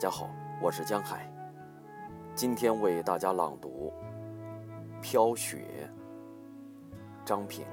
[0.00, 0.30] 大家好，
[0.62, 1.30] 我是江海，
[2.34, 3.92] 今天为大家朗读
[5.02, 5.90] 《飘雪》。
[7.22, 7.66] 张平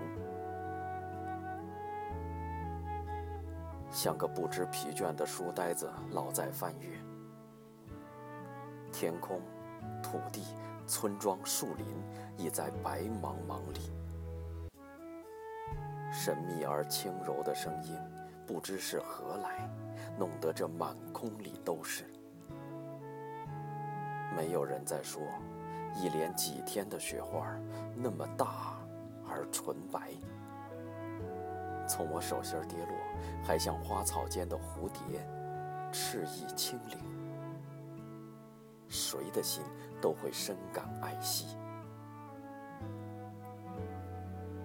[3.90, 7.00] 像个不知疲倦的书呆子，老在翻阅。
[8.92, 9.40] 天空、
[10.04, 10.44] 土地、
[10.86, 11.88] 村庄、树林，
[12.36, 13.80] 已在白茫茫里。
[16.12, 17.98] 神秘而轻柔的声音，
[18.46, 19.70] 不知是何来，
[20.20, 22.04] 弄得这满空里都是。
[24.38, 25.20] 没有人在说，
[25.96, 27.52] 一连几天的雪花
[27.96, 28.78] 那么大。
[29.30, 30.12] 而纯白，
[31.86, 32.96] 从我手心跌落，
[33.44, 35.28] 还像花草间的蝴蝶，
[35.92, 36.98] 翅翼轻灵。
[38.88, 39.64] 谁的心
[40.00, 41.58] 都会深感爱惜。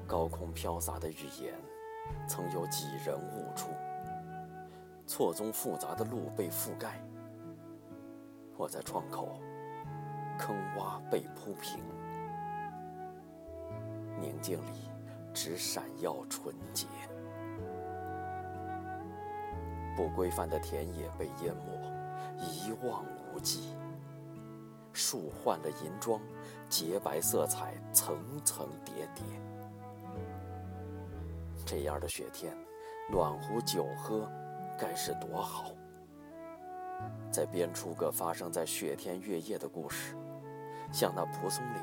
[0.06, 1.54] 高空飘洒的语言，
[2.28, 3.70] 曾有几人悟出？
[5.06, 7.04] 错综复杂的路被覆盖，
[8.56, 9.40] 我在窗口，
[10.38, 11.82] 坑洼被铺平。
[14.20, 14.88] 宁静里，
[15.34, 16.86] 只闪耀纯洁。
[19.96, 21.72] 不规范的田野被淹没，
[22.38, 23.76] 一望无际。
[24.92, 26.20] 树换了银装，
[26.68, 29.24] 洁白色彩层层叠叠。
[31.64, 32.54] 这样的雪天，
[33.10, 34.30] 暖壶酒喝，
[34.78, 35.72] 该是多好。
[37.32, 40.14] 再编出个发生在雪天月夜的故事，
[40.92, 41.82] 像那蒲松龄。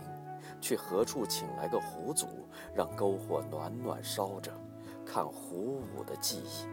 [0.61, 2.27] 去何处请来个狐祖，
[2.75, 4.51] 让篝火暖暖烧着，
[5.05, 6.67] 看胡舞的记忆。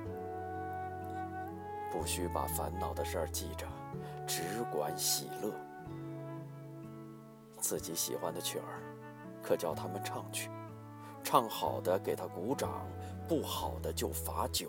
[1.90, 3.64] 不需把烦恼的事儿记着，
[4.26, 5.52] 只管喜乐。
[7.60, 8.82] 自己喜欢的曲儿，
[9.42, 10.50] 可叫他们唱去，
[11.22, 12.86] 唱好的给他鼓掌，
[13.28, 14.68] 不好的就罚酒。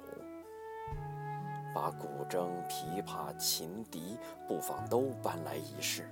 [1.78, 4.18] 把古筝、琵琶、琴笛，
[4.48, 6.10] 不妨都搬来一试。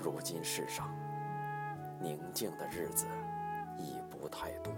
[0.00, 0.88] 如今世上。
[2.00, 3.04] 宁静的日子
[3.76, 4.72] 已不太多，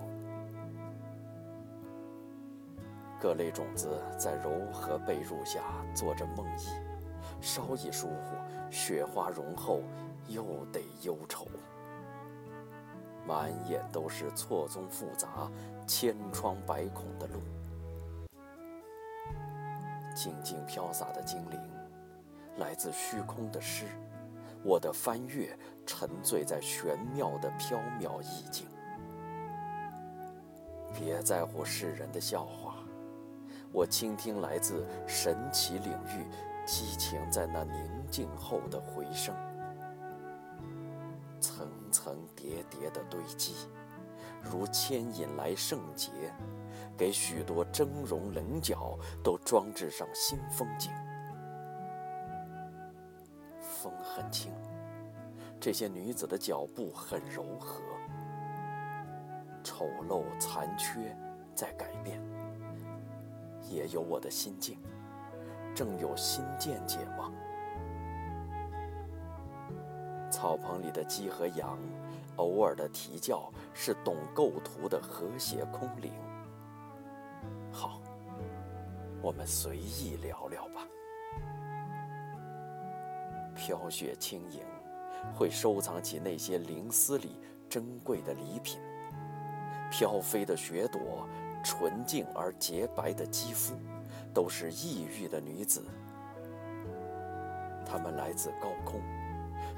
[3.20, 5.60] 各类种子在柔和被褥下
[5.94, 6.72] 做着梦呓，
[7.40, 9.82] 稍一疏忽，雪花融后
[10.26, 11.46] 又得忧愁。
[13.24, 15.48] 满眼都是错综复杂、
[15.86, 17.40] 千疮百孔的路，
[20.14, 21.60] 静静飘洒的精灵，
[22.58, 23.86] 来自虚空的诗。
[24.64, 28.66] 我的翻阅，沉醉在玄妙的缥缈意境。
[30.94, 32.76] 别在乎世人的笑话，
[33.72, 36.26] 我倾听来自神奇领域
[36.64, 39.34] 激情在那宁静后的回声，
[41.40, 43.54] 层层叠叠的堆积，
[44.42, 46.10] 如牵引来圣洁，
[46.96, 50.90] 给许多峥嵘棱角都装置上新风景。
[53.60, 54.52] 风很轻，
[55.60, 57.80] 这些女子的脚步很柔和。
[59.64, 61.16] 丑陋残缺
[61.54, 62.20] 在改变，
[63.68, 64.78] 也有我的心境，
[65.74, 67.32] 正有新见解吗？
[70.30, 71.78] 草棚里的鸡和羊，
[72.36, 76.12] 偶尔的啼叫是懂构图的和谐空灵。
[79.22, 80.84] 我们随意聊聊吧。
[83.54, 84.60] 飘雪轻盈，
[85.32, 87.36] 会收藏起那些灵思里
[87.68, 88.80] 珍贵的礼品。
[89.92, 91.28] 飘飞的雪朵，
[91.62, 93.74] 纯净而洁白的肌肤，
[94.34, 95.84] 都是异域的女子。
[97.86, 99.00] 她们来自高空，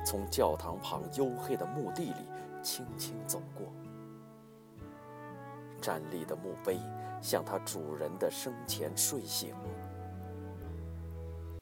[0.06, 2.26] 从教堂旁黝黑的墓地里
[2.62, 3.66] 轻轻走过。
[5.82, 6.81] 站立的墓碑，
[7.20, 9.54] 像它主人的生前睡醒。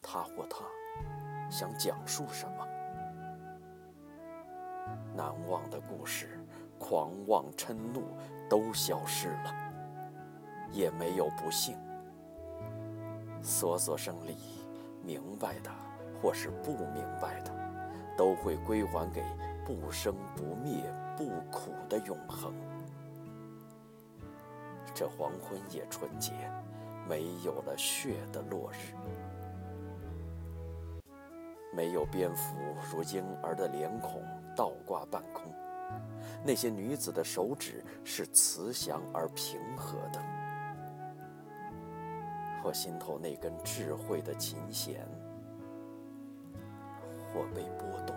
[0.00, 0.64] 他或她。
[1.50, 2.66] 想讲述什么？
[5.14, 6.40] 难忘的故事，
[6.78, 8.02] 狂妄嗔怒
[8.48, 9.54] 都消失了，
[10.70, 11.76] 也没有不幸。
[13.42, 14.38] 所所生理，
[15.02, 15.70] 明白的
[16.22, 17.52] 或是不明白的，
[18.16, 19.22] 都会归还给
[19.66, 20.82] 不生不灭、
[21.18, 22.54] 不苦的永恒。
[25.02, 26.30] 这黄昏也纯洁，
[27.08, 28.94] 没有了血的落日。
[31.74, 32.54] 没有蝙蝠
[32.88, 34.22] 如婴儿的脸孔
[34.56, 35.52] 倒挂半空，
[36.44, 40.22] 那些女子的手指是慈祥而平和的。
[42.62, 45.04] 我心头那根智慧的琴弦，
[47.34, 48.14] 或被拨动。